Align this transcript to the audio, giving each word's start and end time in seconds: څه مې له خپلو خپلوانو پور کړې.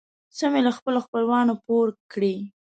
څه 0.37 0.45
مې 0.51 0.61
له 0.67 0.71
خپلو 0.77 0.99
خپلوانو 1.05 1.53
پور 1.65 1.87
کړې. 2.11 2.35